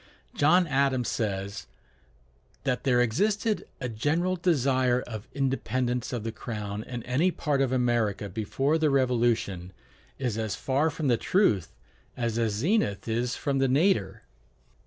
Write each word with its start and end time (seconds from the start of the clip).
John 0.33 0.65
Adams 0.65 1.09
says, 1.09 1.67
"That 2.63 2.85
there 2.85 3.01
existed 3.01 3.67
a 3.79 3.87
general 3.87 4.35
desire 4.35 5.01
of 5.01 5.27
independence 5.31 6.11
of 6.11 6.23
the 6.23 6.31
Crown 6.31 6.81
in 6.83 7.03
any 7.03 7.29
part 7.29 7.61
of 7.61 7.71
America 7.71 8.27
before 8.27 8.79
the 8.79 8.89
Revolution, 8.89 9.71
is 10.17 10.39
as 10.39 10.55
far 10.55 10.89
from 10.89 11.07
the 11.07 11.17
truth 11.17 11.75
as 12.17 12.37
the 12.37 12.49
zenith 12.49 13.07
is 13.07 13.35
from 13.35 13.59
the 13.59 13.67
nadir." 13.67 14.23